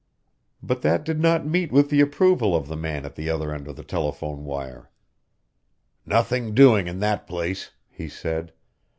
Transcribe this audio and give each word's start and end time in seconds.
But 0.63 0.81
that 0.81 1.05
did 1.05 1.19
not 1.19 1.45
meet 1.45 1.71
with 1.71 1.91
the 1.91 2.01
approval 2.01 2.55
of 2.55 2.67
the 2.67 2.75
man 2.75 3.05
at 3.05 3.13
the 3.13 3.29
other 3.29 3.53
end 3.53 3.67
of 3.67 3.75
the 3.75 3.83
telephone 3.83 4.45
wire. 4.45 4.89
"Nothing 6.07 6.55
doing 6.55 6.87
in 6.87 6.99
that 7.01 7.27
place," 7.27 7.69
he 7.87 8.09
said. 8.09 8.51